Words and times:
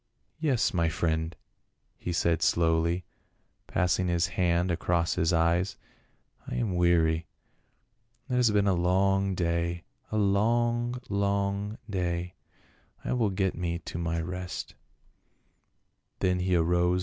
"Yes, 0.49 0.73
my 0.73 0.89
friend," 0.89 1.35
he 1.99 2.11
said 2.11 2.41
slowly, 2.41 3.05
passing 3.67 4.07
his 4.07 4.29
hand 4.29 4.71
across 4.71 5.13
his 5.13 5.31
eyes." 5.31 5.77
I 6.47 6.55
am 6.55 6.73
weary. 6.73 7.27
It 8.27 8.33
has 8.33 8.49
been 8.49 8.65
a 8.65 8.73
long 8.73 9.35
day— 9.35 9.83
a 10.11 10.17
long, 10.17 10.99
long 11.07 11.77
day; 11.87 12.33
I 13.05 13.13
will 13.13 13.29
get 13.29 13.53
me 13.53 13.77
to 13.77 13.99
my 13.99 14.19
rest." 14.19 14.73